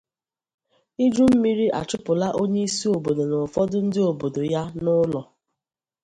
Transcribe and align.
Ijummiri 1.05 1.65
Achụpụla 1.79 2.27
Onyeisi 2.41 2.85
Obodo 2.95 3.23
Na 3.29 3.37
Ụfọdụ 3.45 3.77
Ndị 3.85 3.99
Obodo 4.09 4.41
Ya 4.53 4.61
n'Ụlọ 4.81 5.21